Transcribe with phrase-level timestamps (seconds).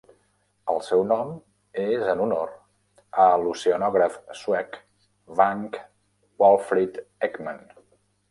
[0.71, 1.27] El seu nom
[1.81, 2.53] és en honor
[3.25, 4.79] a l'oceanògraf suec
[5.41, 5.69] Vagn
[6.45, 7.63] Walfrid Ekman.